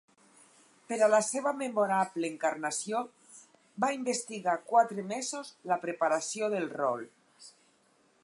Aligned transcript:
Per 0.91 0.95
a 1.07 1.09
la 1.13 1.17
seva 1.25 1.51
memorable 1.57 2.29
encarnació 2.35 3.03
va 3.85 3.91
investigar 3.97 4.57
quatre 4.73 5.05
mesos 5.13 5.51
la 5.73 5.79
preparació 5.87 6.53
del 6.57 6.69
rol. 6.81 7.05